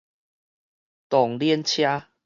[1.09, 2.09] 動鏈車